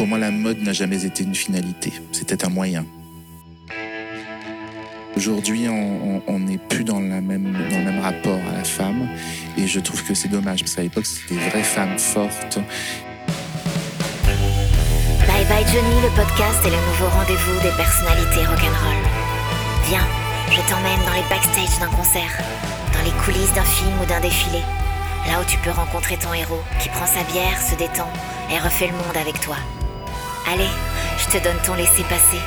[0.00, 2.86] Pour moi, la mode n'a jamais été une finalité, c'était un moyen.
[5.14, 9.06] Aujourd'hui, on n'est plus dans, la même, dans le même rapport à la femme
[9.58, 12.58] et je trouve que c'est dommage parce qu'à l'époque, c'était des vraies femmes fortes.
[14.24, 19.02] Bye Bye Johnny, le podcast est le nouveau rendez-vous des personnalités rock'n'roll.
[19.90, 20.08] Viens,
[20.50, 22.38] je t'emmène dans les backstage d'un concert,
[22.94, 24.60] dans les coulisses d'un film ou d'un défilé,
[25.26, 28.08] là où tu peux rencontrer ton héros qui prend sa bière, se détend
[28.50, 29.56] et refait le monde avec toi.
[30.46, 30.68] Allez,
[31.18, 32.40] je te donne ton laissez-passer,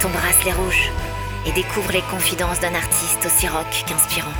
[0.00, 0.90] ton bracelet rouge,
[1.46, 4.32] et découvre les confidences d'un artiste aussi rock qu'inspirant.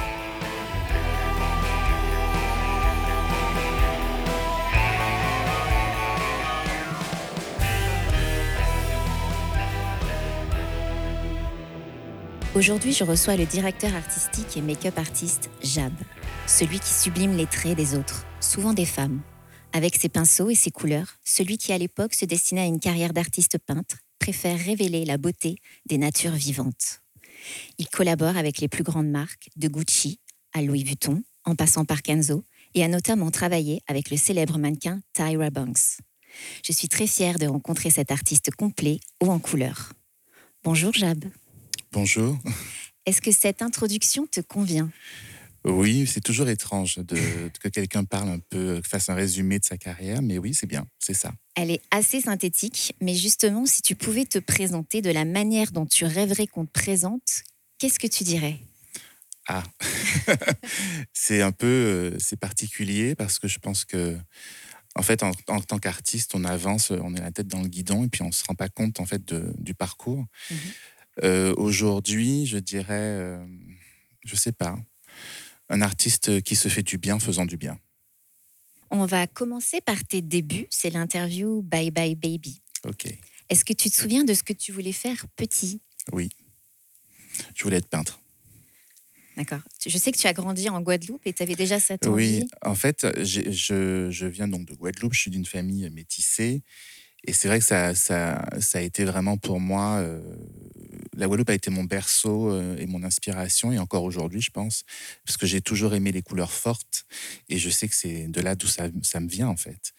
[12.57, 15.93] Aujourd'hui, je reçois le directeur artistique et make-up artiste Jab,
[16.47, 19.21] celui qui sublime les traits des autres, souvent des femmes.
[19.73, 23.13] Avec ses pinceaux et ses couleurs, celui qui à l'époque se destinait à une carrière
[23.13, 25.57] d'artiste peintre préfère révéler la beauté
[25.87, 27.03] des natures vivantes.
[27.79, 30.21] Il collabore avec les plus grandes marques, de Gucci
[30.55, 35.01] à Louis Vuitton, en passant par Kenzo, et a notamment travaillé avec le célèbre mannequin
[35.13, 35.99] Tyra Banks.
[36.65, 39.93] Je suis très fière de rencontrer cet artiste complet, haut en couleur.
[40.65, 41.25] Bonjour Jab.
[41.93, 42.37] Bonjour.
[43.07, 44.91] Est-ce que cette introduction te convient?
[45.67, 47.17] Oui, c'est toujours étrange de,
[47.61, 50.87] que quelqu'un parle un peu, fasse un résumé de sa carrière, mais oui, c'est bien,
[50.99, 51.33] c'est ça.
[51.57, 55.87] Elle est assez synthétique, mais justement, si tu pouvais te présenter de la manière dont
[55.87, 57.43] tu rêverais qu'on te présente,
[57.79, 58.59] qu'est-ce que tu dirais?
[59.49, 59.65] Ah,
[61.13, 64.17] c'est un peu, euh, c'est particulier parce que je pense que,
[64.95, 68.09] en fait, en, tant qu'artiste, on avance, on est la tête dans le guidon et
[68.09, 70.25] puis on se rend pas compte en fait du parcours.
[70.51, 70.59] Mhm.
[71.25, 73.45] Euh, aujourd'hui, je dirais, euh,
[74.25, 74.77] je sais pas
[75.69, 77.79] un artiste qui se fait du bien faisant du bien.
[78.91, 80.67] On va commencer par tes débuts.
[80.71, 82.63] C'est l'interview Bye Bye Baby.
[82.85, 83.07] Ok.
[83.49, 85.81] Est-ce que tu te souviens de ce que tu voulais faire petit?
[86.13, 86.31] Oui.
[87.55, 88.21] Je voulais être peintre.
[89.37, 89.61] D'accord.
[89.87, 92.41] Je sais que tu as grandi en Guadeloupe et tu avais déjà cette envie.
[92.41, 93.51] Oui, en fait, je,
[94.11, 95.13] je, viens donc de Guadeloupe.
[95.13, 96.63] Je suis d'une famille métissée.
[97.27, 100.21] Et c'est vrai que ça, ça, ça, a été vraiment pour moi euh,
[101.17, 104.85] la Guadeloupe a été mon berceau euh, et mon inspiration, et encore aujourd'hui, je pense,
[105.25, 107.05] parce que j'ai toujours aimé les couleurs fortes,
[107.49, 109.93] et je sais que c'est de là d'où ça, me vient, en fait.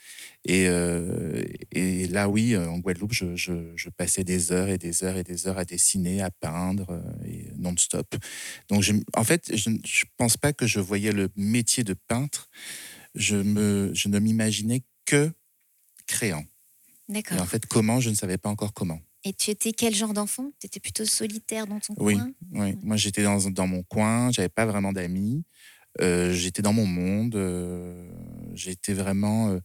[0.44, 5.16] Et, euh, et là, oui, euh, en Guadeloupe, je, passais des heures et des heures
[5.16, 7.02] et des heures à dessiner, à peindre,
[7.56, 8.14] non-stop.
[8.68, 9.78] Donc, je, en fait, je ne
[10.16, 12.48] pense pas que je voyais le métier de peintre,
[13.14, 15.32] je, me, je ne m'imaginais que
[16.06, 16.44] créant.
[17.08, 17.38] D'accord.
[17.38, 19.00] Et en fait, comment, je ne savais pas encore comment.
[19.28, 20.52] Et tu étais quel genre d'enfant?
[20.58, 22.32] Tu étais plutôt solitaire dans ton oui, coin?
[22.52, 25.44] Oui, moi j'étais dans, dans, mon coin, j'avais pas vraiment d'amis.
[26.00, 27.34] Euh, j'étais dans mon monde.
[27.34, 28.10] Euh,
[28.54, 29.50] j'étais vraiment.
[29.50, 29.60] Euh,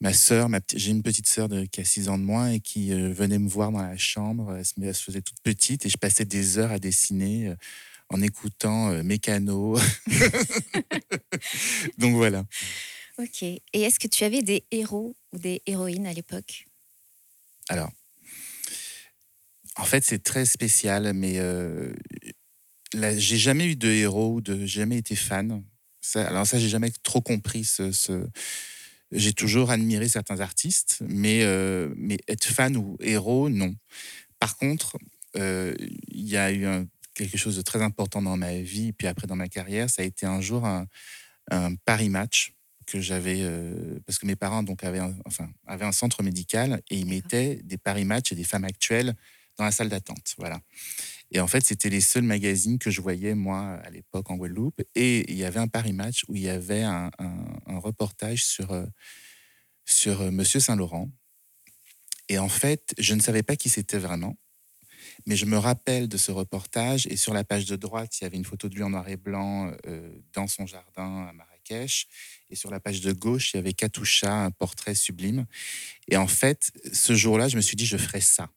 [0.00, 2.90] ma sœur, ma j'ai une petite sœur qui a 6 ans de moins et qui
[2.90, 4.56] venait me voir dans la chambre.
[4.56, 7.54] Elle se, elle se, faisait toute petite et je passais des heures à dessiner
[8.08, 9.78] en écoutant Mécano.
[11.98, 12.44] Donc voilà.
[13.16, 13.44] Ok.
[13.44, 16.64] Et est-ce que tu avais des héros ou des héroïnes à l'époque?
[17.68, 17.92] Alors,
[19.78, 21.92] en fait, c'est très spécial, mais euh,
[22.92, 25.62] j'ai jamais eu de héros, de jamais été fan.
[26.00, 28.26] Ça, alors ça, j'ai jamais trop compris ce.
[29.10, 33.74] J'ai toujours admiré certains artistes, mais, euh, mais être fan ou héros, non.
[34.38, 34.98] Par contre,
[35.36, 35.74] euh,
[36.08, 36.66] il y a eu
[37.14, 40.04] quelque chose de très important dans ma vie, puis après dans ma carrière, ça a
[40.04, 40.86] été un jour un,
[41.86, 42.52] Paris Match
[42.86, 46.82] que j'avais, euh, parce que mes parents donc avaient un, enfin, avaient un centre médical
[46.90, 49.14] et ils mettaient des Paris Match et des femmes actuelles
[49.58, 50.34] dans la salle d'attente.
[50.38, 50.60] Voilà.
[51.30, 54.80] Et en fait, c'était les seuls magazines que je voyais, moi, à l'époque, en Guadeloupe.
[54.94, 57.10] Et il y avait un Paris Match où il y avait un,
[57.66, 58.86] reportage sur, euh,
[59.84, 61.10] sur euh, Monsieur Saint-Laurent.
[62.28, 64.36] Et en fait, je ne savais pas qui c'était vraiment.
[65.26, 67.06] Mais je me rappelle de ce reportage.
[67.08, 69.08] Et sur la page de droite, il y avait une photo de lui en noir
[69.08, 72.06] et blanc euh, dans son jardin à Marrakech.
[72.48, 75.46] Et sur la page de gauche, il y avait Katusha, un portrait sublime.
[76.08, 78.50] Et en fait, ce jour-là, je me suis dit, je ferai ça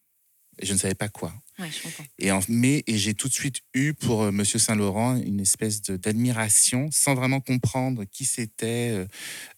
[0.62, 1.34] et je ne savais pas quoi.
[2.18, 5.81] Et, en, mais et j'ai tout de suite eu pour euh, Monsieur Saint-Laurent une espèce
[5.81, 9.06] d'admiration, sans vraiment comprendre qui c'était, euh,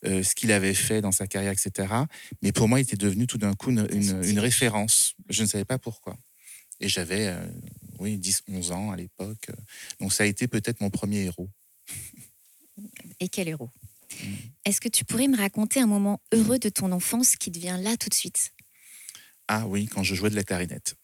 [0.06, 1.94] euh, ce qu'il avait fait dans sa carrière, etc.
[2.42, 5.16] Mais pour moi, il était devenu tout d'un coup une, une, référence.
[5.30, 6.18] Je ne savais pas pourquoi.
[6.80, 7.34] Et j'avais,
[8.00, 9.48] oui, 10, 11 ans à l'époque.
[10.02, 11.50] Donc ça a été peut-être mon premier héros.
[13.20, 13.70] Et quel héros?
[14.22, 14.34] Mm.
[14.66, 17.96] Est-ce que tu pourrais me raconter un moment heureux de ton enfance qui devient là
[17.96, 18.53] tout de suite?
[19.48, 20.96] Ah oui, quand je jouais de la clarinette.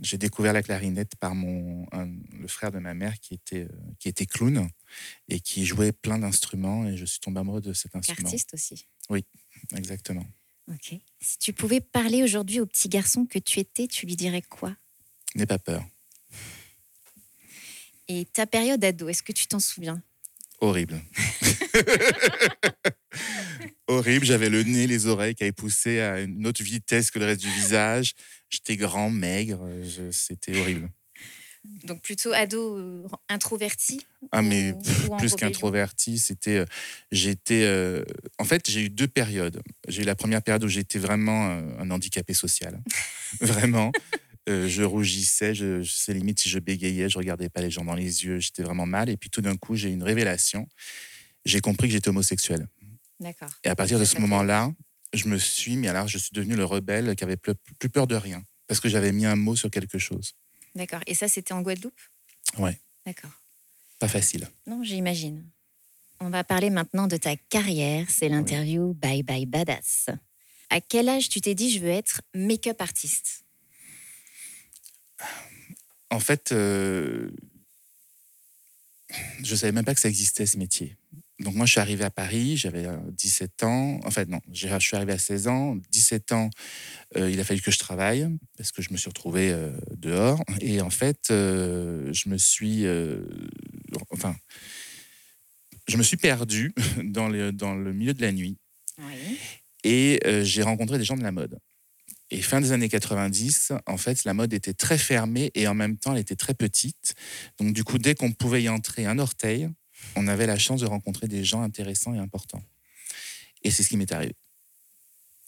[0.00, 4.08] J'ai découvert la clarinette par mon, le frère de ma mère qui était, euh, qui
[4.08, 4.68] était clown
[5.28, 8.28] et qui jouait plein d'instruments et je suis tombé amoureux de cet instrument.
[8.28, 8.86] Artiste aussi.
[9.08, 9.24] Oui,
[9.74, 10.26] exactement.
[10.68, 10.94] Ok.
[11.20, 14.76] Si tu pouvais parler aujourd'hui au petit garçon que tu étais, tu lui dirais quoi?
[15.34, 15.82] N'aie pas peur.
[18.08, 20.02] Et ta période ado, est-ce que tu t'en souviens?
[20.60, 21.00] Horrible.
[23.88, 24.24] Horrible.
[24.26, 27.40] J'avais le nez, les oreilles qui avaient poussé à une autre vitesse que le reste
[27.40, 28.14] du visage.
[28.50, 29.66] J'étais grand, maigre.
[29.84, 30.90] je- C'était horrible.
[31.84, 34.00] Donc plutôt ado euh, introverti
[34.30, 36.58] Ah, mais ou- ou plus qu'introverti, c'était.
[36.58, 36.64] euh,
[37.10, 37.64] J'étais.
[37.64, 38.04] euh,
[38.38, 39.60] en fait, j'ai eu deux périodes.
[39.88, 42.80] J'ai eu la première période où j'étais vraiment un handicapé social.
[43.40, 43.90] vraiment.
[44.48, 47.96] Je rougissais, je, je sais limite si je bégayais, je regardais pas les gens dans
[47.96, 49.08] les yeux, j'étais vraiment mal.
[49.10, 50.68] Et puis tout d'un coup, j'ai eu une révélation.
[51.44, 52.68] J'ai compris que j'étais homosexuel.
[53.20, 53.50] D'accord.
[53.64, 54.72] Et à partir de ce moment-là,
[55.12, 57.54] je me suis mis, alors je suis devenu le rebelle qui avait plus,
[57.88, 58.42] peur de rien.
[58.66, 60.34] Parce que j'avais mis un mot sur quelque chose.
[60.74, 61.00] D'accord.
[61.06, 62.00] Et ça, c'était en Guadeloupe?
[62.58, 62.78] Ouais.
[63.06, 63.30] D'accord.
[63.98, 64.48] Pas facile.
[64.66, 65.44] Non, j'imagine.
[66.20, 68.06] On va parler maintenant de ta carrière.
[68.10, 70.08] C'est l'interview Bye Bye Badass.
[70.70, 73.44] À quel âge tu t'es dit je veux être make-up artiste?
[76.10, 77.30] En fait, euh,
[79.42, 80.96] je savais même pas que ça existait ce métier.
[81.40, 84.00] Donc moi, je suis arrivé à Paris, j'avais euh, 17 ans.
[84.04, 85.76] En fait, non, je suis arrivé à 16 ans.
[85.90, 86.48] 17 ans,
[87.16, 90.42] euh, il a fallu que je travaille parce que je me suis retrouvé euh, dehors.
[90.60, 93.20] Et en fait, euh, je me suis, euh,
[94.10, 94.34] enfin,
[95.88, 96.74] je me suis perdu
[97.04, 98.56] dans le, dans le milieu de la nuit
[98.98, 99.38] Oui.
[99.84, 101.58] et euh, j'ai rencontré des gens de la mode.
[102.30, 105.96] Et fin des années 90, en fait, la mode était très fermée et en même
[105.96, 107.14] temps, elle était très petite.
[107.60, 109.68] Donc, du coup, dès qu'on pouvait y entrer un orteil,
[110.14, 112.62] on avait la chance de rencontrer des gens intéressants et importants.
[113.62, 114.34] Et c'est ce qui m'est arrivé.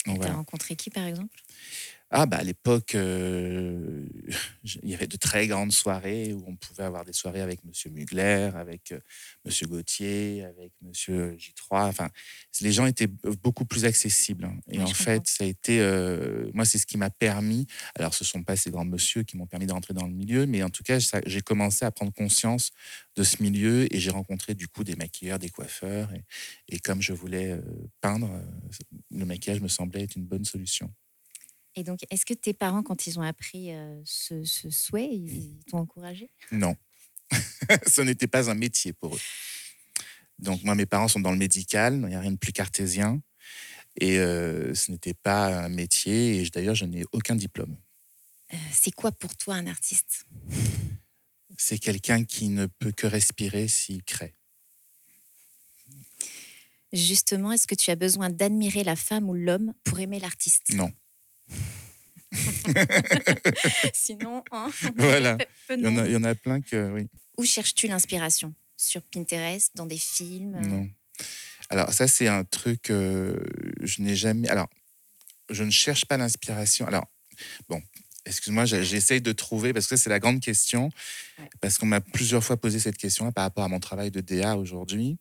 [0.07, 0.35] Donc, voilà.
[0.35, 1.43] rencontré qui par exemple?
[2.11, 4.07] Ah, bah, à l'époque, euh,
[4.83, 7.91] il y avait de très grandes soirées où on pouvait avoir des soirées avec Monsieur
[7.91, 9.01] Mugler, avec euh,
[9.45, 11.87] Monsieur Gauthier, avec Monsieur J3.
[11.89, 12.09] Enfin,
[12.63, 13.09] les gens étaient
[13.43, 14.47] beaucoup plus accessibles.
[14.47, 14.57] hein.
[14.71, 15.25] Et en fait, comprends.
[15.27, 17.67] ça a été, euh, moi, c'est ce qui m'a permis.
[17.95, 20.47] Alors, ce sont pas ces grands monsieur qui m'ont permis de rentrer dans le milieu,
[20.47, 22.71] mais en tout cas, j'ai commencé à prendre conscience
[23.17, 26.11] de ce milieu et j'ai rencontré du coup des maquilleurs, des coiffeurs.
[26.15, 26.25] Et,
[26.69, 27.61] et comme je voulais euh,
[28.01, 28.31] peindre,
[29.11, 30.91] le maquillage me semblait être une bonne solution.
[31.79, 35.61] Et donc, est-ce que tes parents, quand ils ont appris euh, ce, ce souhait, ils
[35.71, 36.29] t'ont encouragé?
[36.51, 36.75] Non.
[37.87, 39.21] Ce n'était pas un métier pour eux.
[40.41, 43.23] Donc, moi, mes parents sont dans le médical, il n'y a rien de plus cartésien.
[44.01, 46.41] Et euh, ce n'était pas un métier.
[46.43, 47.77] Et d'ailleurs, je n'ai aucun diplôme.
[48.53, 50.27] Euh, C'est quoi pour toi un artiste?
[51.57, 54.35] C'est quelqu'un qui ne peut que respirer s'il crée.
[56.93, 60.73] Justement, est-ce que tu as besoin d'admirer la femme ou l'homme pour aimer l'artiste?
[60.73, 60.91] Non.
[63.95, 65.39] Sinon, hein, Voilà.
[65.71, 68.55] Il y, en a, il y en a plein que, oui, Où cherches-tu l'inspiration?
[68.77, 70.61] Sur Pinterest, dans des films?
[70.61, 70.89] Non.
[71.71, 73.37] Alors, ça, c'est un truc, euh,
[73.83, 74.49] je n'ai jamais.
[74.49, 74.69] Alors,
[75.51, 76.87] je ne cherche pas l'inspiration.
[76.87, 77.07] Alors,
[77.69, 77.83] bon,
[78.25, 80.91] excuse-moi, j'essaye de trouver, parce que c'est la grande question,
[81.39, 81.49] Ouais.
[81.61, 84.57] parce qu'on m'a plusieurs fois posé cette question par rapport à mon travail de DA
[84.57, 85.19] aujourd'hui.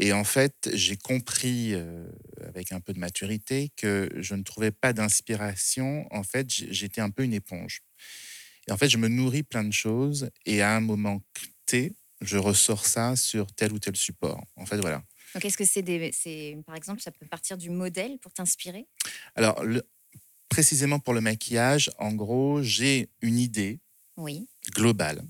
[0.00, 2.08] Et en fait, j'ai compris, euh,
[2.46, 6.06] avec un peu de maturité, que je ne trouvais pas d'inspiration.
[6.14, 7.80] En fait, j'étais un peu une éponge.
[8.68, 11.20] Et en fait, je me nourris plein de choses, et à un moment
[11.66, 14.44] T, je ressors ça sur tel ou tel support.
[14.56, 15.02] En fait, voilà.
[15.34, 16.10] Donc, est-ce que c'est des.
[16.12, 18.86] c'est- Par exemple, ça peut partir du modèle pour t'inspirer?
[19.34, 19.82] Alors, le-
[20.48, 23.80] précisément pour le maquillage, en gros, j'ai une idée
[24.16, 25.22] Oui, globale.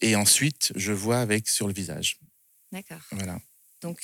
[0.00, 2.18] Et ensuite, je vois avec sur le visage.
[2.74, 3.00] D'accord.
[3.12, 3.40] Voilà.
[3.80, 3.98] Donc,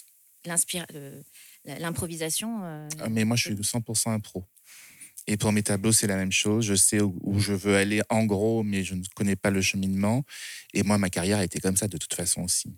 [0.47, 1.23] le-
[1.67, 2.65] l'improvisation.
[2.65, 4.47] euh, Ah, Mais moi, je suis 100% un pro.
[5.27, 6.65] Et pour mes tableaux, c'est la même chose.
[6.65, 9.61] Je sais où, où je veux aller en gros, mais je ne connais pas le
[9.61, 10.25] cheminement.
[10.73, 12.73] Et moi, ma carrière a été comme ça de toute façon aussi.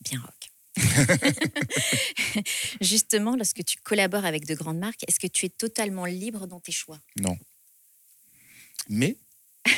[0.00, 0.50] bien rock.
[2.80, 6.60] Justement, lorsque tu collabores avec de grandes marques, est-ce que tu es totalement libre dans
[6.60, 6.98] tes choix?
[7.20, 7.38] Non.
[8.88, 9.16] Mais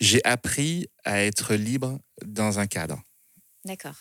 [0.00, 3.00] j'ai appris à être libre dans un cadre.
[3.64, 3.96] D'accord.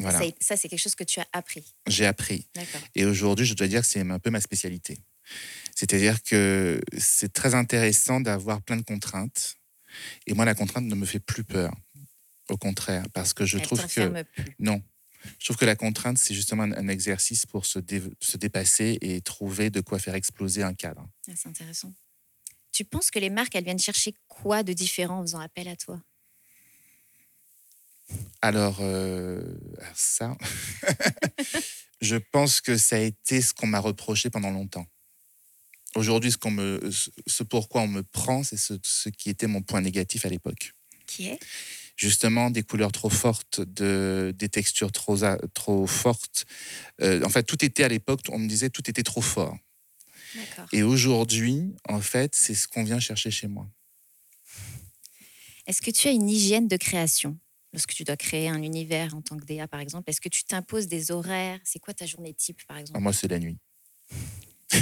[0.00, 0.18] Voilà.
[0.18, 1.74] Ça, ça, c'est quelque chose que tu as appris.
[1.88, 2.46] J'ai appris.
[2.94, 5.00] Et aujourd'hui, je dois dire que c'est un peu ma spécialité.
[5.74, 9.56] C'est-à-dire que c'est très intéressant d'avoir plein de contraintes.
[10.26, 11.74] Et moi, la contrainte ne me fait plus peur.
[12.48, 14.22] Au contraire, parce que je Elle trouve que...
[14.22, 14.56] plus.
[14.58, 14.82] Non.
[15.38, 18.98] Je trouve que la contrainte, c'est justement un, un exercice pour se, dé- se dépasser
[19.00, 21.06] et trouver de quoi faire exploser un cadre.
[21.28, 21.92] Ah, c'est intéressant.
[22.72, 25.76] Tu penses que les marques, elles viennent chercher quoi de différent en faisant appel à
[25.76, 26.00] toi?
[28.40, 29.42] Alors, euh,
[29.80, 30.36] alors ça,
[32.00, 34.86] je pense que ça a été ce qu'on m'a reproché pendant longtemps.
[35.94, 36.90] Aujourd'hui, ce, qu'on me,
[37.26, 40.72] ce pourquoi on me prend, c'est ce, ce qui était mon point négatif à l'époque.
[41.06, 41.40] Qui est?
[41.96, 45.18] Justement des couleurs trop fortes, de, des textures trop,
[45.54, 46.46] trop fortes.
[47.00, 49.56] Euh, en fait, tout était à l'époque, on me disait, tout était trop fort.
[50.72, 53.66] Et aujourd'hui, en fait, c'est ce qu'on vient chercher chez moi.
[55.66, 57.36] Est-ce que tu as une hygiène de création?
[57.72, 60.44] Lorsque tu dois créer un univers en tant que DA, par exemple Est-ce que tu
[60.44, 61.60] t'imposes des horaires?
[61.64, 62.96] C'est quoi ta journée type, par exemple?
[62.98, 63.58] ah, Moi, c'est la nuit.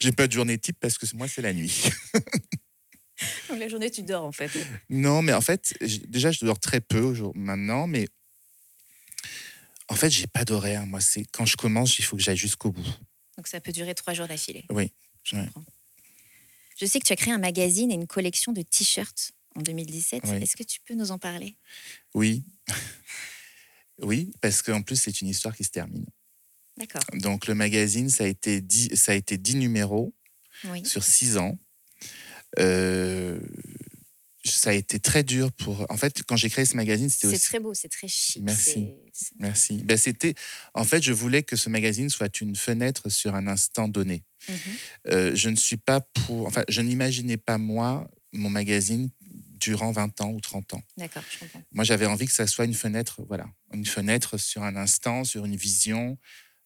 [0.00, 1.84] J'ai pas de journée type parce que moi, c'est la nuit.
[3.48, 4.50] Donc la journée, tu dors en fait.
[4.88, 5.74] Non, mais en fait,
[6.08, 8.08] déjà, je dors très peu maintenant, mais
[9.88, 10.86] en fait, j'ai pas d'horaire.
[10.86, 12.86] Moi, c'est quand je commence, il faut que j'aille jusqu'au bout.
[13.36, 14.64] Donc ça peut durer trois jours d'affilée.
[14.70, 14.92] Oui.
[15.24, 15.36] Je,
[16.78, 20.24] je sais que tu as créé un magazine et une collection de t-shirts en 2017.
[20.24, 21.56] Est-ce que tu peux nous en parler?
[22.14, 22.44] Oui.
[24.02, 26.06] oui, parce qu'en plus, c'est une histoire qui se termine.
[26.76, 27.02] D'accord.
[27.14, 30.14] Donc, le magazine, ça a été dix, ça a été dix numéros
[30.84, 31.58] sur six ans.
[32.58, 33.38] Euh,
[34.44, 35.86] ça a été très dur pour.
[35.90, 37.38] En fait, quand j'ai créé ce magazine, c'était aussi.
[37.38, 38.42] C'est très beau, c'est très chic.
[38.42, 38.88] Merci.
[39.38, 39.82] Merci.
[39.84, 40.34] Ben, c'était.
[40.72, 44.24] En fait, je voulais que ce magazine soit une fenêtre sur un instant donné.
[44.48, 44.56] Mhm.
[45.08, 46.46] Euh, je ne suis pas pour.
[46.46, 49.10] Enfin, je n'imaginais pas moi mon magazine
[49.60, 50.82] durant 20 ans ou 30 ans.
[50.96, 51.62] D'accord, je comprends.
[51.72, 55.44] Moi, j'avais envie que ça soit une fenêtre, voilà, une fenêtre sur un instant, sur
[55.44, 56.18] une vision.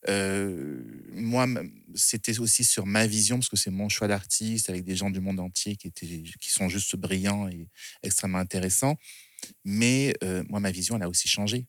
[0.09, 0.83] Euh,
[1.13, 1.47] moi,
[1.95, 5.21] c'était aussi sur ma vision, parce que c'est mon choix d'artiste, avec des gens du
[5.21, 7.69] monde entier qui, étaient, qui sont juste brillants et
[8.03, 8.97] extrêmement intéressants.
[9.65, 11.67] Mais euh, moi, ma vision, elle a aussi changé.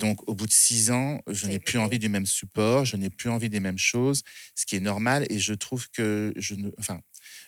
[0.00, 3.10] Donc, au bout de six ans, je n'ai plus envie du même support, je n'ai
[3.10, 4.22] plus envie des mêmes choses,
[4.54, 5.26] ce qui est normal.
[5.30, 7.00] Et je trouve que je ne, enfin,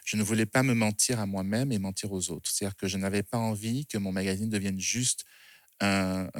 [0.04, 2.50] je ne voulais pas me mentir à moi-même et mentir aux autres.
[2.50, 5.24] C'est-à-dire que je n'avais pas envie que mon magazine devienne juste
[5.80, 6.30] un,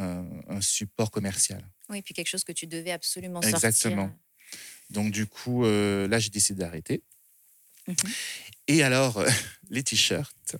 [0.61, 1.69] support commercial.
[1.89, 3.57] Oui, puis quelque chose que tu devais absolument sortir.
[3.57, 4.13] Exactement.
[4.91, 7.03] Donc du coup, euh, là, j'ai décidé d'arrêter.
[7.89, 7.97] Mhm.
[8.69, 9.23] Et alors,
[9.71, 10.57] les t-shirts,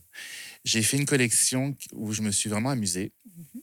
[0.65, 3.13] j'ai fait une collection où je me suis vraiment amusé.
[3.25, 3.63] Mhm.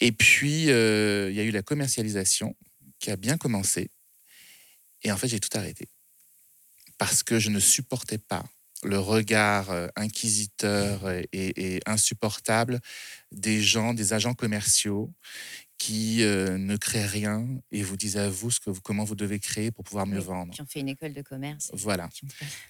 [0.00, 2.56] Et puis, euh, il y a eu la commercialisation
[2.98, 3.90] qui a bien commencé.
[5.02, 5.88] Et en fait, j'ai tout arrêté
[7.02, 8.44] parce que je ne supportais pas
[8.84, 12.78] le regard euh, inquisiteur et, insupportable
[13.32, 15.12] des gens, des agents commerciaux
[15.78, 19.16] qui euh, ne créent rien et vous disent à vous, ce que vous comment vous
[19.16, 20.54] devez créer pour pouvoir mieux vendre.
[20.54, 21.72] Qui ont fait une école de commerce.
[21.72, 22.08] Voilà.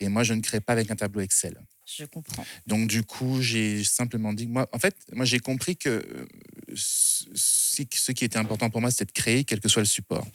[0.01, 1.61] Et moi, je ne crée pas avec un tableau Excel.
[1.85, 2.47] Je comprends.
[2.67, 6.27] Donc, du coup, j'ai simplement dit, moi, en fait, moi, j'ai compris que euh,
[6.75, 10.27] ce qui était important pour moi, c'était de créer, quel que soit le support.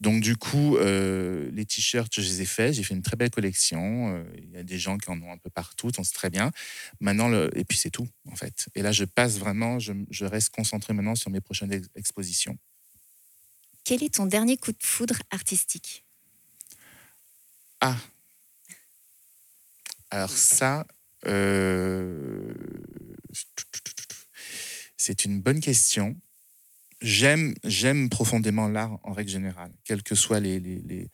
[0.00, 2.74] Donc du coup, euh, les t-shirts, je les ai faits.
[2.74, 4.14] J'ai fait une très belle collection.
[4.14, 6.30] Euh, il y a des gens qui en ont un peu partout, on sait très
[6.30, 6.50] bien.
[7.00, 7.50] Maintenant, le...
[7.58, 8.68] et puis c'est tout en fait.
[8.74, 12.58] Et là, je passe vraiment, je, je reste concentré maintenant sur mes prochaines expositions.
[13.84, 16.04] Quel est ton dernier coup de foudre artistique?
[17.80, 17.96] Ah.
[20.10, 20.86] Alors ça,
[21.26, 22.54] euh,
[24.96, 26.16] c'est une bonne question
[27.04, 30.58] j'aime j'aime profondément l'art en règle générale, quels que soient les.
[30.58, 31.08] les,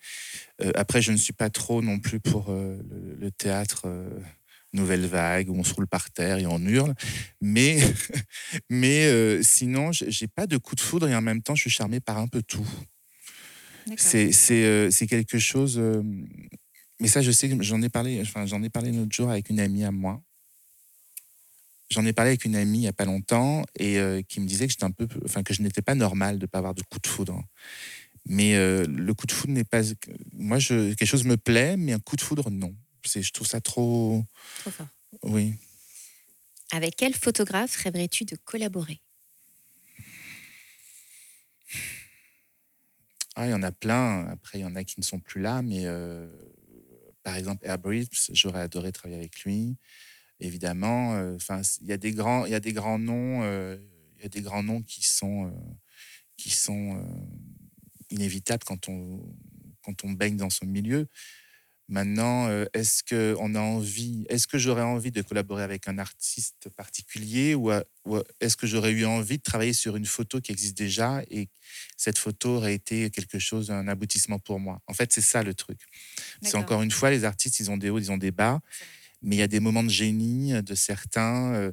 [0.63, 2.81] euh, après, je ne suis pas trop non plus pour euh,
[3.19, 4.09] le, théâtre euh,
[4.73, 6.95] nouvelle vague où on se roule par terre et on hurle,
[7.41, 7.81] mais
[8.71, 12.01] mais sinon, j'ai pas de coup de foudre et en même temps, je suis charmé
[12.01, 12.67] par un peu tout.
[13.97, 15.83] C'est c'est quelque chose.
[17.01, 18.21] mais ça, je sais que j'en ai parlé.
[18.23, 20.23] Enfin, j'en ai parlé l'autre jour avec une amie à moi
[21.91, 24.47] J'en ai parlé avec une amie il n'y a pas longtemps et euh, qui me
[24.47, 27.01] disait que un peu, enfin que je n'étais pas normal de pas avoir de coup
[27.01, 27.43] de foudre.
[28.27, 29.83] Mais euh, le coup de foudre n'est pas,
[30.33, 32.75] moi je quelque chose me plaît, mais un coup de foudre non.
[33.03, 34.25] Je trouve ça trop.
[34.61, 34.87] Trop fort.
[35.23, 35.55] Oui.
[36.71, 39.01] Avec quel photographe rêverais-tu de collaborer?
[43.35, 44.29] Ah, il y en a plein.
[44.29, 46.29] Après, il y en a qui ne sont plus là, mais euh,
[47.23, 47.79] par exemple, Air
[48.33, 49.77] j'aurais adoré travailler avec lui
[50.41, 51.15] évidemment.
[51.15, 53.77] Euh, enfin, il y a des grands, il y a des grands noms, euh,
[54.19, 55.51] il y a des grands noms qui sont euh,
[56.37, 57.03] qui sont
[58.11, 59.21] inévitables quand on
[59.83, 61.07] quand on baigne dans ce milieu.
[61.89, 66.69] Maintenant, est-ce que on a envie, est-ce que j'aurais envie de collaborer avec un artiste
[66.77, 67.73] particulier ou,
[68.39, 71.49] est-ce que j'aurais eu envie de travailler sur une photo qui existe déjà et
[71.97, 74.81] cette photo aurait été quelque chose, un aboutissement pour moi?
[74.87, 75.81] En fait, c'est ça le truc.
[76.43, 78.61] C'est encore une fois, les artistes, ils ont des hauts, ils ont des bas
[79.23, 81.73] mais il y a des moments de génie de certains euh,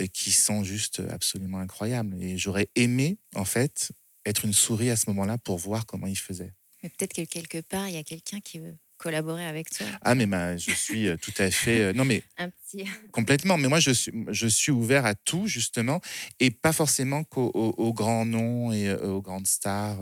[0.00, 2.22] euh, qui sont juste absolument incroyables.
[2.22, 3.92] Et j'aurais aimé, en fait,
[4.26, 6.52] être une souris à ce moment-là pour voir comment ils faisaient.
[6.82, 9.86] Mais peut-être que quelque part, il y a quelqu'un qui veut collaborer avec toi.
[10.02, 11.92] Ah, mais bah, je suis euh, tout à fait.
[11.92, 12.22] non, mais.
[12.38, 12.84] Un petit...
[13.10, 13.58] Complètement.
[13.58, 16.00] Mais moi, je suis, je suis ouvert à tout, justement,
[16.38, 19.98] et pas forcément qu'aux grands noms et aux grandes stars.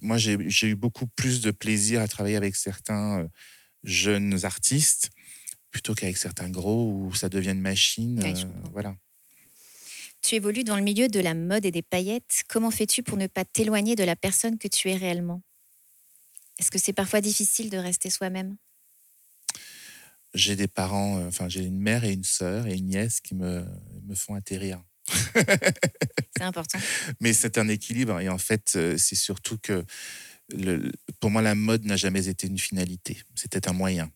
[0.00, 3.28] moi, j'ai eu beaucoup plus de plaisir à travailler avec certains
[3.84, 5.10] jeunes artistes
[5.76, 8.18] plutôt qu'avec certains gros où ça devient une machine.
[8.22, 8.96] Ouais, euh, voilà.
[10.22, 12.44] Tu évolues dans le milieu de la mode et des paillettes.
[12.48, 15.42] Comment fais-tu pour ne pas t'éloigner de la personne que tu es réellement?
[16.58, 18.56] Est-ce que c'est parfois difficile de rester soi-même?
[20.32, 23.34] J'ai des parents, euh, enfin j'ai une mère et une sœur et une nièce qui
[23.34, 23.66] me,
[24.06, 24.82] me font atterrir.
[25.34, 26.78] C'est important.
[27.20, 29.84] Mais c'est un équilibre et en fait euh, c'est surtout que
[30.48, 30.90] le,
[31.20, 34.10] pour moi la mode n'a jamais été une finalité, c'était un moyen.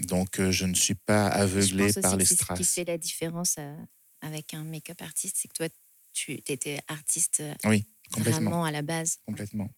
[0.00, 2.74] Donc euh, je ne suis pas Je aveuglé pense par les c'est ce qui strass.
[2.74, 3.76] fait la différence euh,
[4.20, 5.68] avec un make-up artiste, c'est que toi,
[6.12, 9.18] tu étais artiste euh, Oui, complètement, vraiment à la base.
[9.26, 9.68] complètement.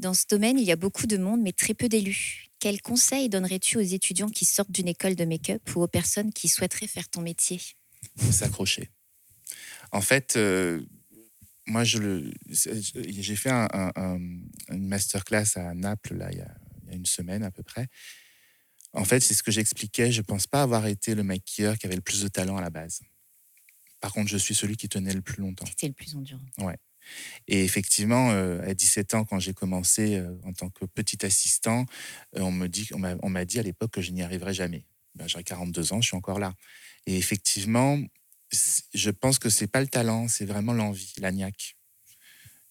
[0.00, 2.46] Dans ce domaine, il y a beaucoup de monde, mais très peu d'élus.
[2.58, 6.48] Quels conseils donnerais-tu aux étudiants qui sortent d'une école de make-up ou aux personnes qui
[6.48, 7.60] souhaiteraient faire ton métier?
[8.30, 8.90] S'accrocher.
[9.92, 10.82] En fait, euh,
[11.66, 14.18] moi, j'ai fait un, un- un-
[14.70, 17.62] une masterclass à Naples là, il, y a, il y a une semaine à peu
[17.62, 17.86] près.
[18.94, 20.12] En fait, c'est ce que j'expliquais.
[20.12, 22.70] Je pense pas avoir été le maquilleur qui avait le plus de talent à la
[22.70, 23.00] base.
[24.00, 25.66] Par contre, je suis celui qui tenait le plus longtemps.
[25.66, 26.40] C'était le plus endurant.
[27.48, 31.84] Et effectivement, euh, à 17 ans, quand j'ai commencé euh, en tant que petit assistant,
[32.36, 34.86] euh, on me dit, on m'a dit à l'époque que je n'y arriverais jamais.
[35.14, 36.54] Ben, J'aurais 42 ans, je suis encore là.
[37.06, 37.98] Et effectivement,
[38.94, 41.76] je pense que c'est pas le talent, c'est vraiment l'envie, la niaque.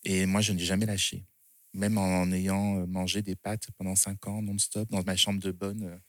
[0.04, 1.26] Et moi, je n'ai jamais lâché.
[1.74, 5.52] Même en ayant euh, mangé des pâtes pendant 5 ans non-stop dans ma chambre de
[5.52, 6.00] bonne,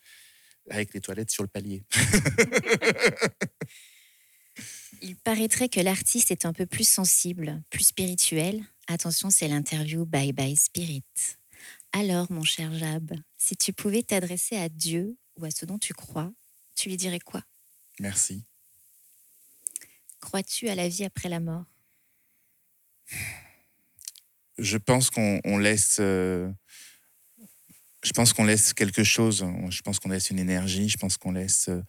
[0.70, 1.84] avec les toilettes sur le palier.
[5.02, 8.62] Il paraîtrait que l'artiste est un peu plus sensible, plus spirituel.
[8.86, 11.04] Attention, c'est l'interview Bye Bye Spirit.
[11.92, 15.92] Alors, mon cher Jab, si tu pouvais t'adresser à Dieu ou à ce dont tu
[15.94, 16.32] crois,
[16.74, 17.42] tu lui dirais quoi?
[18.00, 18.44] Merci.
[20.20, 21.64] Crois-tu à la vie après la mort?
[24.58, 25.98] Je pense qu'on on laisse.
[26.00, 26.50] euh,
[28.04, 29.44] je pense qu'on laisse quelque chose.
[29.70, 30.88] Je pense qu'on laisse une énergie.
[30.88, 31.68] Je pense qu'on laisse.
[31.68, 31.82] euh,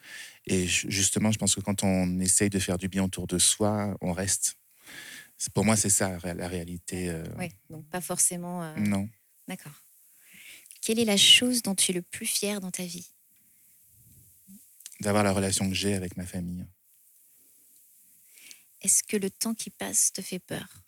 [0.48, 3.38] et ju- justement, je pense que quand on essaye de faire du bien autour de
[3.38, 4.56] soi, on reste.
[5.54, 7.10] Pour moi, c'est ça la réalité.
[7.10, 8.64] euh, Oui, donc pas forcément.
[8.64, 9.10] euh, Non.
[9.48, 9.74] D'accord.
[10.82, 13.10] Quelle est la chose dont tu es le plus fier dans ta vie?
[15.02, 16.66] D'avoir la relation que j'ai avec ma famille.
[18.82, 20.84] Est-ce que le temps qui passe te fait peur?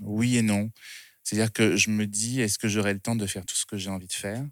[0.00, 0.70] Oui et non.
[1.26, 3.76] C'est-à-dire que je me dis, est-ce que j'aurai le temps de faire tout ce que
[3.76, 4.44] j'ai envie de faire?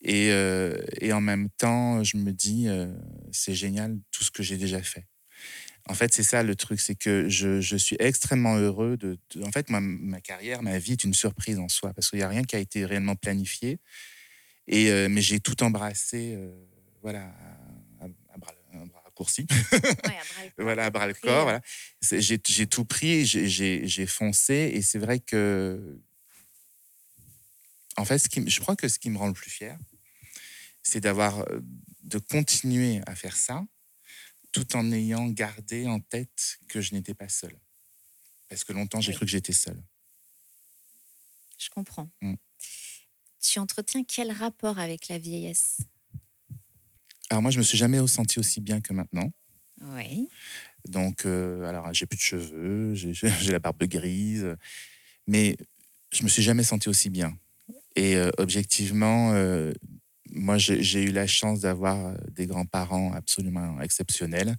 [0.00, 2.86] Et, euh, et en même temps, je me dis, euh,
[3.32, 5.04] c'est génial tout ce que j'ai déjà fait.
[5.88, 9.18] En fait, c'est ça le truc, c'est que je, je suis extrêmement heureux de.
[9.42, 12.24] en fait, ma, ma carrière, ma vie est une surprise en soi, parce qu'il n'y
[12.24, 13.78] a rien qui a été réellement planifié.
[14.68, 16.38] Et, euh, mais j'ai tout embrassé,
[17.02, 17.34] voilà,
[20.58, 21.44] voilà, à bras le corps.
[21.44, 21.60] Voilà.
[22.00, 26.00] C'est- J'ai j'ai tout pris, j'ai- j'ai j'ai foncé, et c'est vrai que,
[27.96, 29.76] en fait, ce qui, je crois que ce qui me rend le plus fier,
[30.82, 31.60] c'est d'avoir, euh,
[32.02, 33.64] de continuer à faire ça,
[34.52, 37.58] tout en ayant gardé en tête que je n'étais pas seul.
[38.48, 39.16] Parce que longtemps, j'ai Oui.
[39.16, 39.82] cru que j'étais seul.
[41.58, 42.08] Je comprends.
[42.22, 42.34] Mm.
[43.42, 45.78] Tu entretiens quel rapport avec la vieillesse?
[47.30, 49.30] Alors moi, je me suis jamais senti aussi bien que maintenant.
[49.82, 50.28] Oui.
[50.88, 54.56] Donc, euh, alors, j'ai plus de cheveux, j'ai la barbe grise,
[55.26, 55.56] mais
[56.12, 57.36] je me suis jamais senti aussi bien.
[57.96, 59.72] Et euh, objectivement, euh,
[60.30, 64.56] moi, j'ai j'ai eu la chance d'avoir euh, des grands-parents absolument exceptionnels.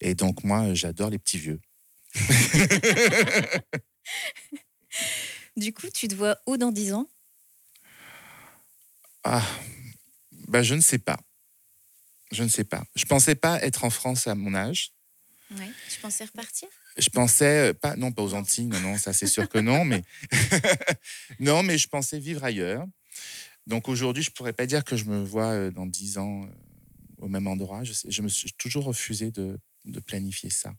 [0.00, 1.60] Et donc, moi, j'adore les petits vieux.
[5.56, 7.06] Du coup, tu te vois où dans 10 ans?
[9.22, 9.46] Ah,
[10.48, 11.18] bah, je ne sais pas.
[12.34, 12.84] Je ne sais pas.
[12.96, 14.90] Je pensais pas être en France à mon âge.
[15.52, 15.72] Oui.
[15.88, 16.68] Tu pensais repartir?
[16.96, 19.84] Je pensais, euh, pas, non, pas aux Antilles, non, non, ça c'est sûr que non,
[19.84, 20.02] mais
[21.40, 22.86] non, mais je pensais vivre ailleurs.
[23.66, 26.48] Donc aujourd'hui, je pourrais pas dire que je me vois euh, dans dix ans euh,
[27.18, 27.84] au même endroit.
[27.84, 30.74] Je, sais- je me suis toujours refusé de, de planifier ça.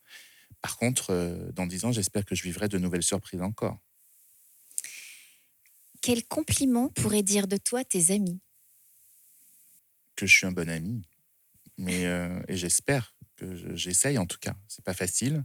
[0.61, 1.13] Par contre,
[1.53, 3.77] dans dix ans, j'espère que je vivrai de nouvelles surprises encore.
[6.01, 8.39] Quel compliment pourraient dire de toi tes amis?
[10.15, 11.07] Que je suis un bon ami,
[11.77, 14.55] mais euh, et j'espère que je- j'essaye en tout cas.
[14.67, 15.43] C'est pas facile.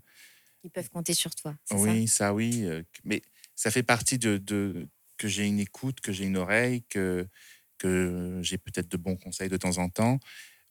[0.64, 2.64] Ils peuvent compter sur toi, Oui, ça, oui.
[2.64, 3.23] euh, mais
[3.57, 7.27] ça fait partie de, de- que j'ai une écoute, que j'ai une oreille, que,
[7.79, 10.19] que j'ai peut-être de bons conseils de temps en temps.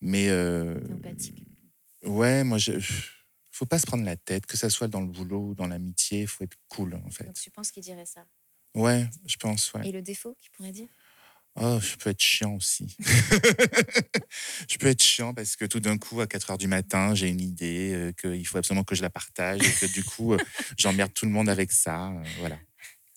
[0.01, 0.79] Mais euh,
[2.03, 2.71] ouais, moi, je,
[3.51, 6.21] faut pas se prendre la tête, que ça soit dans le boulot ou dans l'amitié,
[6.21, 7.25] il faut être cool en fait.
[7.25, 8.25] Donc tu penses qu'ils diraient ça?
[8.75, 9.87] Ouais, je pense, ouais.
[9.87, 10.87] Et le défaut qu'ils pourraient dire?
[11.61, 12.95] Oh, je peux être chiant aussi.
[14.69, 17.27] je peux être chiant parce que tout d'un coup, à 4 heures du matin, j'ai
[17.27, 20.37] une idée, euh, qu'il faut absolument que je la partage et que du coup, euh,
[20.77, 22.09] j'emmerde tout le monde avec ça.
[22.11, 22.57] euh, voilà.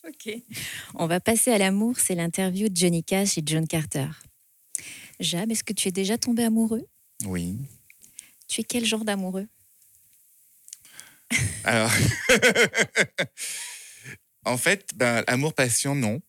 [0.08, 0.34] Ok.
[0.94, 4.08] On va passer à l'amour, c'est l'interview de Johnny Cash et John Carter.
[5.20, 6.84] Jab, est-ce que tu es déjà tombé amoureux?
[7.24, 7.58] Oui.
[8.48, 9.46] Tu es quel genre d'amoureux?
[11.62, 11.92] Alors,
[14.44, 16.20] en fait, ben, amour-passion, non.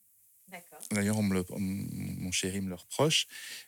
[0.93, 3.25] D'ailleurs, on me le- on- mon chéri me le reproche.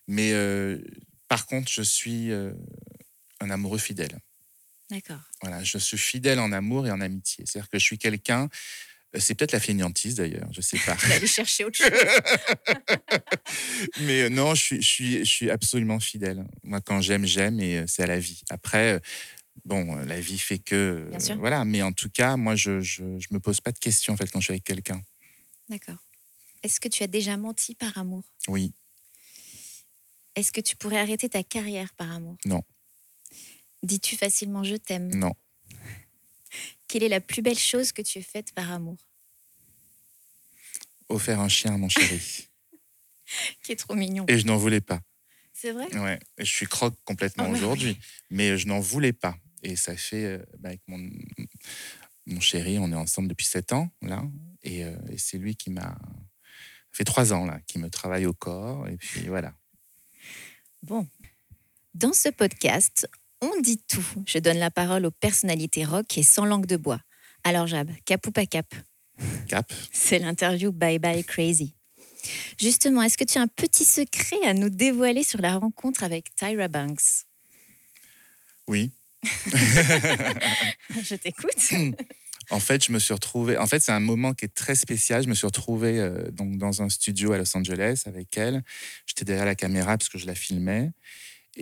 [0.07, 0.79] Mais euh,
[1.27, 2.51] par contre, je suis euh,
[3.39, 4.19] un amoureux fidèle.
[4.89, 5.19] D'accord.
[5.41, 7.45] Voilà, je suis fidèle en amour et en amitié.
[7.45, 8.47] C'est-à-dire que je suis quelqu'un.
[9.15, 10.95] euh, C'est peut-être la fainéantise d'ailleurs, je sais pas.
[11.11, 11.89] Aller chercher autre chose.
[14.01, 16.45] Mais euh, non, je suis, je, suis, je suis absolument fidèle.
[16.63, 18.41] Moi, quand j'aime, j'aime et c'est à la vie.
[18.49, 19.01] Après,
[19.65, 21.07] bon, la vie fait que.
[21.09, 21.37] Bien sûr.
[21.37, 24.29] Voilà, mais en tout cas, moi, je, je me pose pas de questions en fait
[24.31, 25.01] quand je suis avec quelqu'un.
[25.69, 25.97] D'accord.
[26.65, 28.23] Est-ce que tu as déjà menti par amour?
[28.47, 28.73] Oui,
[30.33, 32.37] Est-ce que tu pourrais arrêter ta carrière par amour?
[32.43, 32.63] Non.
[33.83, 35.13] Dis-tu facilement je t'aime?
[35.13, 35.35] Non.
[36.87, 38.97] Quelle est la plus belle chose que tu aies faite par amour?
[41.07, 42.49] Offert un chien à mon chéri.
[43.61, 44.25] Qui est trop mignon.
[44.27, 45.01] et je n'en voulais pas.
[45.53, 45.95] C'est vrai?
[45.95, 47.99] Ouais, je suis croque complètement Oh, bah aujourd'hui,
[48.31, 49.37] mais je n'en voulais pas.
[49.61, 51.11] Et ça fait, euh, bah, avec mon,
[52.25, 54.23] mon chéri, on est ensemble depuis sept ans, là,
[54.63, 55.95] et, euh, et c'est lui qui m'a.
[56.95, 59.51] Ça fait trois ans, là, qui me travaille au corps, et puis voilà.
[60.81, 61.05] Bon.
[61.93, 63.05] Dans ce podcast,
[63.41, 64.05] on dit tout.
[64.25, 67.01] Je donne la parole aux personnalités rock et sans langue de bois.
[67.43, 68.73] Alors Jab, cap ou pas cap?
[69.49, 69.73] Cap.
[69.91, 71.75] C'est l'interview Bye Bye Crazy.
[72.57, 76.33] Justement, est-ce que tu as un petit secret à nous dévoiler sur la rencontre avec
[76.33, 77.25] Tyra Banks?
[78.69, 78.93] Oui.
[81.03, 81.73] Je t'écoute.
[82.49, 83.57] En fait, je me suis retrouvé.
[83.57, 85.23] En fait, c'est un moment qui est très spécial.
[85.23, 88.63] Je me suis retrouvé euh, donc dans un studio à Los Angeles avec elle.
[89.05, 90.91] J'étais derrière la caméra parce que je la filmais.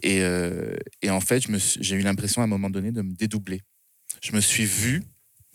[0.01, 0.75] Et, euh,
[1.07, 1.43] en fait,
[1.79, 3.61] j'ai eu l'impression à un moment donné de me dédoubler.
[4.21, 5.03] Je me suis vu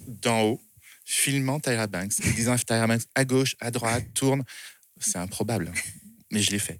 [0.06, 0.62] d'en haut
[1.04, 4.44] filmant Tyra Banks, disant Tyra Banks à gauche, à droite, tourne.
[5.00, 5.72] C'est improbable,
[6.30, 6.78] mais je l'ai fait.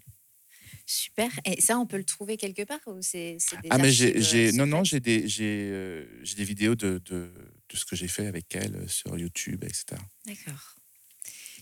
[0.90, 1.31] Super.
[1.44, 4.53] Et ça, on peut le trouver quelque part ou c'est des Ah mais j'ai, euh,
[4.53, 7.31] non non j'ai des j'ai euh, des vidéos de, de
[7.68, 10.01] de ce que j'ai fait avec elle euh, sur YouTube etc.
[10.24, 10.77] D'accord.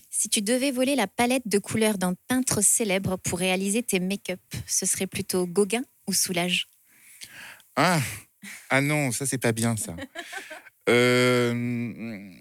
[0.09, 4.39] Si tu devais voler la palette de couleurs d'un peintre célèbre pour réaliser tes make-up,
[4.65, 6.69] ce serait plutôt Gauguin ou Soulage?
[7.75, 8.01] Ah
[8.69, 9.95] ah non ça c'est pas bien ça.
[10.89, 12.31] Euh,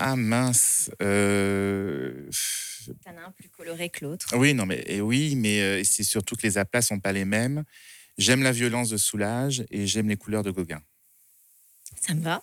[0.00, 0.92] Ah mince.
[1.02, 2.28] Euh,
[3.18, 4.36] Un plus coloré que l'autre.
[4.36, 7.24] Oui non mais et oui mais euh, c'est surtout que les aplats sont pas les
[7.24, 7.64] mêmes.
[8.16, 10.82] J'aime la violence de Soulage et j'aime les couleurs de Gauguin.
[12.00, 12.42] Ça me va.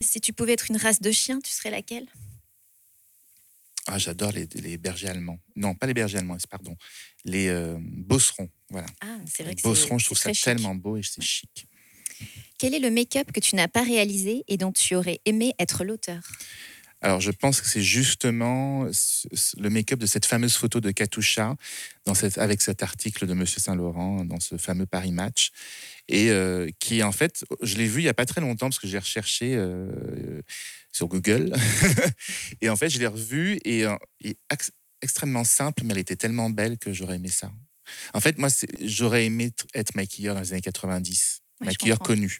[0.00, 2.06] Si tu pouvais être une race de chien, tu serais laquelle?
[3.86, 5.38] Ah j'adore les, les bergers allemands.
[5.56, 6.76] Non pas les bergers allemands pardon
[7.24, 8.86] les euh, bosserons voilà.
[9.00, 10.44] Ah, c'est vrai Les que bosserons je trouve ça chic.
[10.44, 11.66] tellement beau et c'est chic.
[12.58, 15.84] Quel est le make-up que tu n'as pas réalisé et dont tu aurais aimé être
[15.84, 16.22] l'auteur?
[17.02, 21.56] Alors, je pense que c'est justement le make-up de cette fameuse photo de Katusha
[22.06, 25.50] dans cette, avec cet article de Monsieur Saint-Laurent dans ce fameux Paris Match.
[26.08, 28.78] Et euh, qui, en fait, je l'ai vu il n'y a pas très longtemps parce
[28.78, 30.40] que j'ai recherché euh,
[30.92, 31.52] sur Google.
[32.60, 36.16] et en fait, je l'ai revu et, euh, et ex- extrêmement simple, mais elle était
[36.16, 37.52] tellement belle que j'aurais aimé ça.
[38.14, 38.48] En fait, moi,
[38.80, 42.38] j'aurais aimé être maquilleur dans les années 90, Ouais, je maquilleur connu.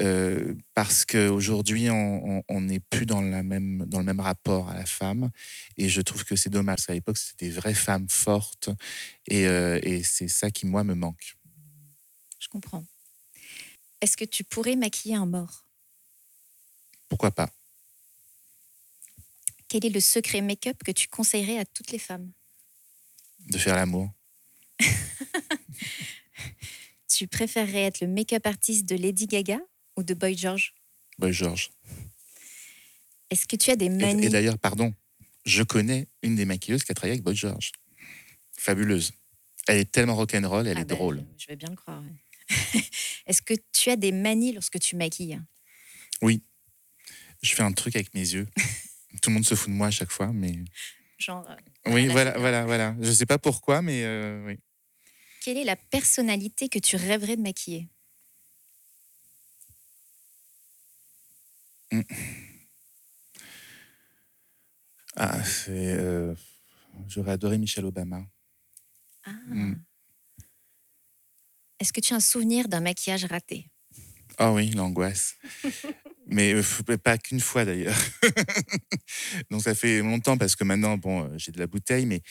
[0.00, 4.86] Euh, parce qu'aujourd'hui, on n'est plus dans, la même, dans le même rapport à la
[4.86, 5.30] femme.
[5.76, 6.76] Et je trouve que c'est dommage.
[6.76, 8.70] Parce qu'à l'époque, c'était des vraies femmes fortes.
[9.28, 11.36] Et, euh, et c'est ça qui, moi, me manque.
[12.38, 12.84] Je comprends.
[14.00, 15.64] Est-ce que tu pourrais maquiller un mort?
[17.08, 17.50] Pourquoi pas
[19.68, 22.32] Quel est le secret make-up que tu conseillerais à toutes les femmes?
[23.46, 24.10] De faire l'amour
[27.08, 29.60] Tu préférerais être le make-up artiste de Lady Gaga
[29.96, 30.74] ou de Boy George
[31.18, 31.70] Boy George.
[33.30, 34.94] Est-ce que tu as des manies et d'ailleurs, pardon,
[35.44, 37.72] je connais une des maquilleuses qui a travaillé avec Boy George.
[38.58, 39.12] Fabuleuse.
[39.66, 41.24] Elle est tellement rock'n'roll, elle Ah est ben, drôle.
[41.38, 42.02] Je vais bien le croire.
[42.02, 42.80] ouais.
[43.26, 45.40] Est-ce que tu as des manies lorsque tu maquilles?
[47.42, 48.46] Je fais un truc avec mes yeux.
[49.22, 50.54] Tout le monde se fout de moi à chaque fois, mais
[51.18, 51.56] Genre, euh,
[51.92, 52.96] oui, voilà, voilà, voilà.
[53.00, 54.58] Je sais pas pourquoi, mais euh, oui.
[55.42, 57.88] quelle est la personnalité que tu rêverais de maquiller?
[65.16, 65.70] Ah, c'est.
[65.98, 66.34] euh,
[67.08, 68.22] J'aurais adoré Michelle Obama.
[69.24, 69.30] Ah.
[69.48, 69.74] Mm.
[71.80, 73.70] Est-ce que tu as un souvenir d'un maquillage raté?
[74.38, 75.36] Ah oui, l'angoisse.
[76.26, 77.96] Mais euh, pas qu'une fois d'ailleurs.
[79.50, 82.22] Donc ça fait longtemps parce que maintenant, bon, euh, j'ai de la bouteille, mais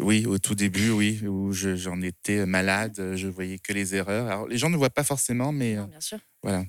[0.00, 4.26] oui, au tout début, oui, où je- j'en étais malade, je voyais que les erreurs.
[4.26, 6.18] Alors les gens ne voient pas forcément, mais euh, Non, bien sûr.
[6.42, 6.64] voilà.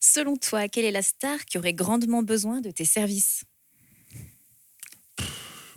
[0.00, 3.44] Selon toi, quelle est la star qui aurait grandement besoin de tes services?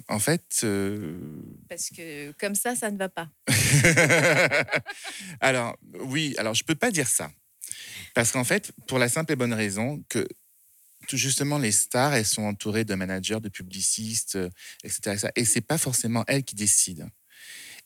[0.09, 1.19] En fait, euh,
[1.67, 3.29] Parce que comme ça, ça ne va pas.
[5.41, 7.29] alors oui, alors je peux pas dire ça
[8.17, 10.27] parce qu'en fait, pour la simple et bonne raison que
[11.11, 14.49] justement les stars, elles sont entourées de managers, de publicistes, euh,
[14.83, 15.11] etc.
[15.11, 15.27] etc.
[15.35, 17.07] Et c'est pas forcément elles qui décident.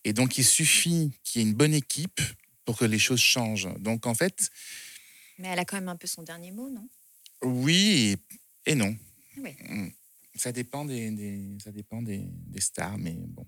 [0.06, 2.22] Et donc il suffit qu'il y ait une bonne équipe
[2.64, 3.68] pour que les choses changent.
[3.80, 4.52] Donc en fait,
[5.38, 6.88] Mais elle a quand même un peu son dernier mot, non?
[7.44, 8.18] Oui
[8.66, 8.96] et, et non.
[9.38, 9.56] Oui.
[9.68, 9.90] Mm.
[10.36, 13.46] Ça dépend des, des- ça dépend des, des stars, mais bon.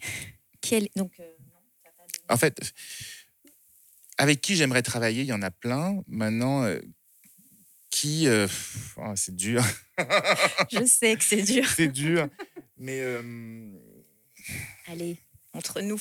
[0.60, 0.88] Quel...
[0.96, 2.72] Donc, euh, non, t'as pas de- En fait,
[4.16, 6.02] avec qui j'aimerais travailler, il y en a plein.
[6.08, 6.80] Maintenant, euh,
[7.90, 8.46] qui, euh,
[8.96, 9.62] oh, c'est dur,
[10.70, 11.66] Je sais que c'est dur.
[11.76, 12.28] c'est dur.
[12.76, 13.00] Mais
[14.86, 15.18] Allez,
[15.52, 16.00] entre nous.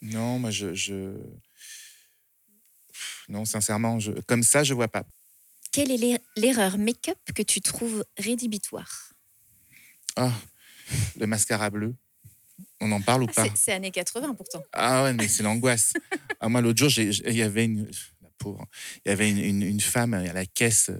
[0.00, 1.18] non, moi, je, je-
[3.28, 5.04] non, sincèrement, je, comme ça, je vois pas.
[5.72, 9.12] Quelle est l'er- l'erreur make-up que tu trouves rédhibitoire?
[10.16, 10.32] Ah,
[11.18, 11.94] le mascara bleu.
[12.80, 13.48] On en parle ou Ah, pas?
[13.54, 14.62] c'est- années 80 pourtant.
[14.72, 15.92] Ah ouais, mais c'est l'angoisse.
[16.44, 17.88] Ah, moi, l'autre jour, il y avait une,
[18.20, 18.66] la pauvre,
[19.04, 20.90] il y avait une, une- une femme à la caisse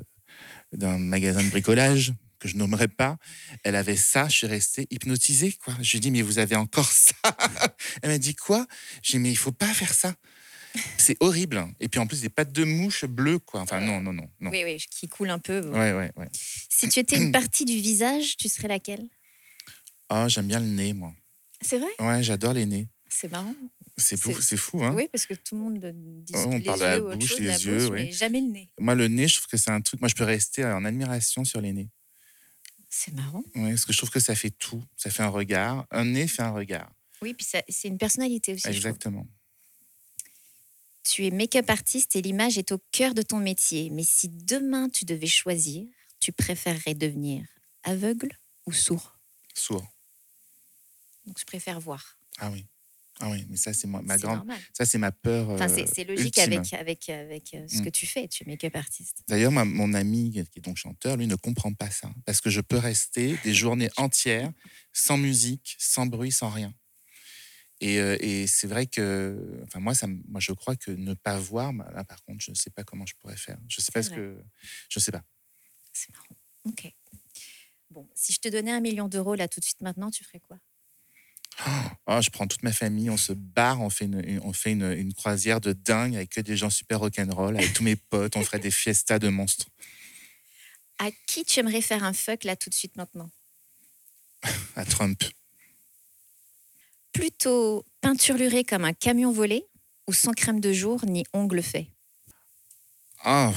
[0.73, 3.17] d'un magasin de bricolage que je nommerai pas.
[3.65, 5.75] Elle avait ça, je suis restée hypnotisée, quoi.
[5.81, 7.15] Je lui ai dit, mais vous avez encore ça?
[8.03, 8.67] Elle m'a dit, quoi?
[9.03, 10.15] J'ai dit, mais il faut pas faire ça.
[10.99, 11.67] C'est horrible.
[11.81, 13.61] Et puis en plus, des pattes de mouche bleues, quoi.
[13.61, 14.29] Enfin, non, non, non.
[14.41, 14.51] non.
[14.51, 15.61] Oui, oui, qui coule un peu.
[15.71, 16.29] Ouais, ouais, ouais.
[16.71, 19.07] Si tu étais une partie du visage, tu serais laquelle?
[20.11, 21.13] Oh, j'aime bien le nez, moi.
[21.61, 21.91] C'est vrai?
[22.01, 22.89] Ouais, j'adore les nez.
[23.09, 23.55] C'est marrant.
[23.99, 25.79] C'est fou, C'est- fou, hein Oui, parce que tout le monde
[26.25, 28.05] dit Oh, on les parle de la bouche, chose, les la yeux, bouche, ouais.
[28.05, 28.69] mais jamais le nez.
[28.79, 30.01] Moi, le nez, je trouve que c'est un truc.
[30.01, 31.89] Moi, je peux rester en admiration sur les nez.
[32.89, 33.43] C'est marrant.
[33.55, 34.83] Ouais, parce que je trouve que ça fait tout.
[34.97, 35.87] Ça fait un regard.
[35.91, 36.91] Un nez fait un regard.
[37.21, 38.63] Oui, puis c'est une personnalité aussi.
[38.65, 38.71] je.
[38.71, 39.27] Exactement.
[41.05, 43.91] Tu es make-up artiste et l'image est au cœur de ton métier.
[43.91, 45.85] Mais si demain tu devais choisir,
[46.21, 47.45] tu préférerais devenir
[47.83, 48.31] aveugle
[48.67, 49.19] ou sourd?
[49.55, 49.87] Sourd.
[51.27, 52.17] Donc je préfère voir.
[52.39, 52.67] Ah oui.
[53.21, 54.39] Ah oui, mais ça, c'est ma grande.
[54.39, 54.59] normal.
[54.73, 55.51] Ça, c'est ma peur.
[55.51, 56.55] Euh, c'est c'est logique ultime.
[56.55, 57.85] avec, avec, avec euh, ce Mm.
[57.85, 58.27] que tu fais.
[58.27, 59.23] Tu es make-up artiste.
[59.29, 62.11] D'ailleurs, mon ami, qui est donc chanteur, lui ne comprend pas ça.
[62.25, 64.51] Parce que je peux rester des journées entières
[64.93, 66.75] sans musique, sans bruit, sans rien.
[67.83, 69.61] Et, et c'est vrai que.
[69.65, 72.51] Enfin, moi, ça, moi, je crois que ne pas voir, bah, là, par contre, je
[72.53, 73.59] ne sais pas comment je pourrais faire.
[73.69, 74.17] Je sais pas ce vrai.
[74.19, 74.43] que.
[74.89, 75.25] Je sais pas.
[75.93, 76.37] C'est marrant.
[76.65, 76.93] Ok.
[77.91, 80.41] Bon, si je te donnais un million d'euros là tout de suite maintenant, tu ferais
[80.41, 80.59] quoi?
[82.07, 84.73] Oh, je prends toute ma famille, on se barre, on fait une, une- on fait
[84.73, 88.37] une, une croisière de dingue avec que des gens super rock'n'roll, avec tous mes potes,
[88.37, 89.67] on ferait des fiestas de monstres.
[90.99, 93.31] À qui tu aimerais faire un fuck là tout de suite maintenant?
[94.77, 95.23] À Trump.
[97.13, 99.65] Plutôt peinturluré comme un camion volé
[100.09, 101.87] ou sans crème de jour ni ongles faits
[103.25, 103.53] Ah.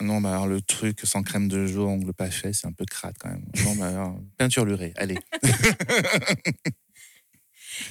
[0.00, 2.84] Non, mais alors le truc sans crème de jour, ongle pas fait, c'est un peu
[2.84, 3.46] crade quand même.
[3.64, 5.16] Non, mais alors, peinture lurée, allez.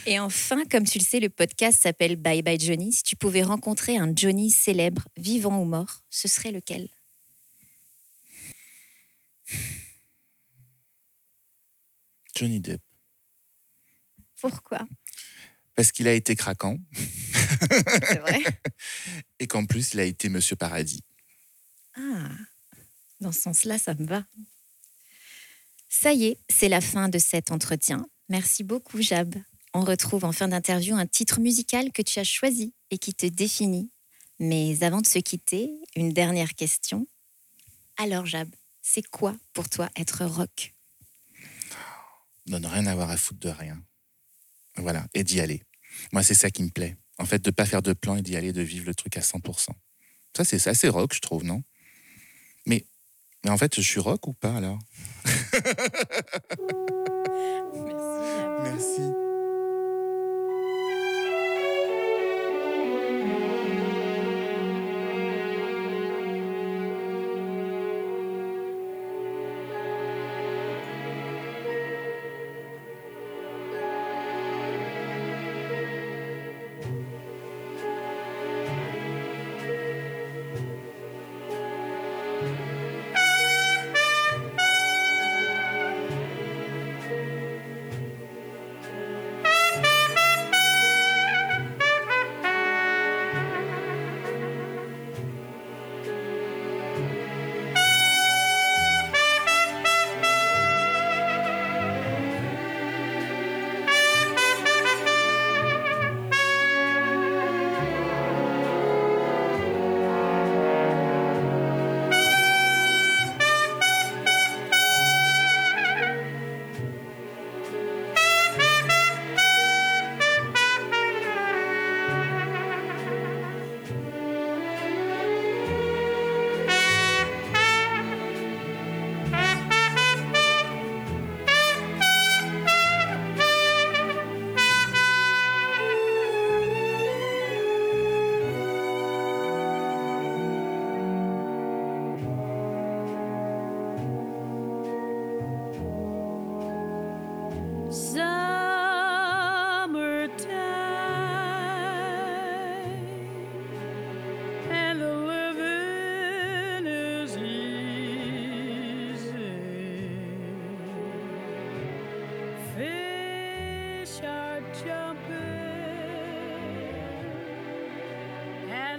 [0.05, 2.91] Et enfin, comme tu le sais, le podcast s'appelle Bye Bye Johnny.
[2.93, 6.89] Si tu pouvais rencontrer un Johnny célèbre, vivant ou mort, ce serait lequel?
[12.35, 12.81] Johnny Depp.
[14.39, 14.85] Pourquoi?
[15.75, 18.41] Parce qu'il a été craquant C'est vrai
[19.39, 21.03] et qu'en plus, il a été Monsieur Paradis.
[21.95, 22.29] Ah,
[23.19, 24.25] dans ce sens-là, ça me va.
[25.89, 28.05] Ça y est, c'est la fin de cet entretien.
[28.29, 29.35] Merci beaucoup, Jab.
[29.73, 33.25] On retrouve en fin d'interview un titre musical que tu as choisi et qui te
[33.25, 33.91] définit.
[34.39, 37.07] Mais avant de se quitter, une dernière question.
[37.97, 38.49] Alors, Jab,
[38.81, 40.72] c'est quoi pour toi être rock?
[42.47, 43.81] Ne rien avoir à foutre de rien.
[44.77, 45.63] Voilà, et d'y aller.
[46.11, 46.97] Moi, c'est ça qui me plaît.
[47.17, 49.21] En fait, de pas faire de plan et d'y aller, de vivre le truc à
[49.21, 49.69] 100%.
[50.35, 51.63] Ça, c'est assez rock, je trouve, non?
[52.65, 52.85] Mais,
[53.43, 54.79] mais en fait, je suis rock ou pas alors?
[58.63, 59.01] Merci.
[59.01, 59.32] Merci.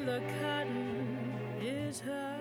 [0.05, 2.34] the cotton is high.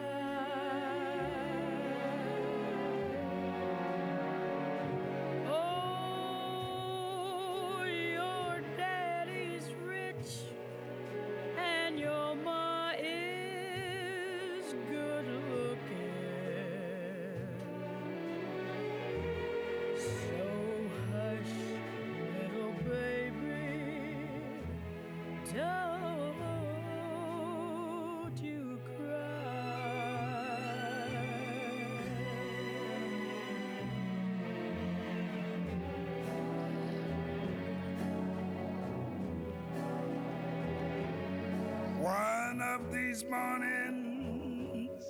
[43.14, 45.06] These mornings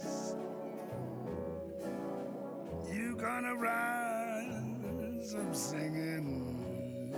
[2.92, 7.16] you gonna rise up singing.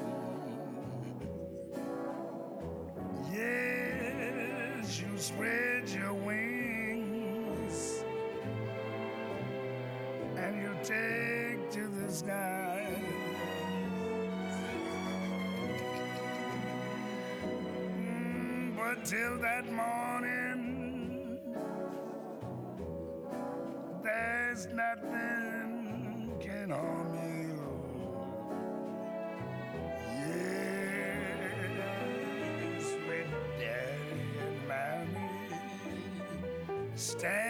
[3.33, 8.03] Yes, you spread your wings
[10.37, 13.01] and you take to the sky.
[17.87, 20.04] Mm, But till that morning,
[37.05, 37.44] Stand.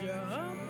[0.00, 0.67] Yeah.